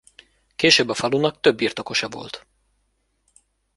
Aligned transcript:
Később 0.55 0.89
a 0.89 0.93
falunak 0.93 1.39
több 1.39 1.55
birtokosa 1.57 2.09
volt. 2.09 2.47